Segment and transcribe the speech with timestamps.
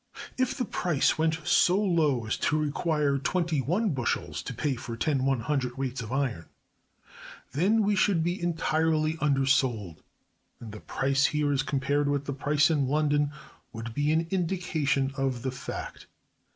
[0.35, 4.97] If the price went so low as to require twenty one bushels to pay for
[4.97, 6.01] ten cwts.
[6.01, 6.47] of iron,
[7.51, 10.01] then we should be entirely undersold;
[10.59, 13.29] and the price here as compared with the price in London
[13.71, 16.07] would be an indication of the fact.